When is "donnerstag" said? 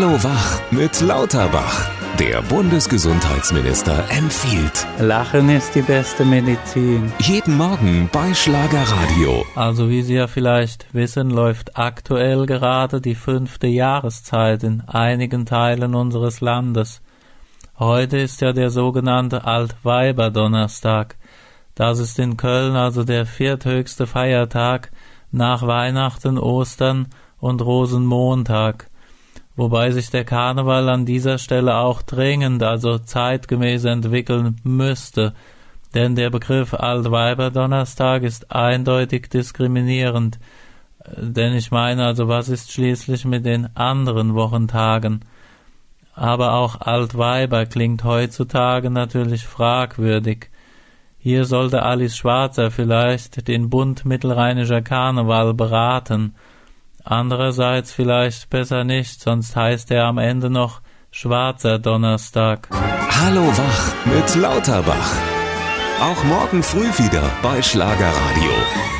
61.78-62.68